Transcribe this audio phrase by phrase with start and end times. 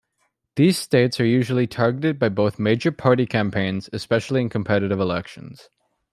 [0.55, 5.69] These states are usually targeted by both major-party campaigns, especially in competitive elections.